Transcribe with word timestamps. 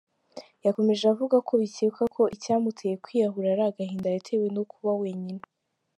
Yakomeje 0.65 1.03
avuga 1.13 1.35
ko 1.47 1.53
bikekwa 1.61 2.03
ko 2.15 2.23
icyamuteye 2.35 2.95
kwiyahura 3.03 3.47
ari 3.53 3.63
agahinda 3.69 4.07
yatewe 4.15 4.47
no 4.55 4.63
kuba 4.71 4.91
wenyine. 5.01 5.43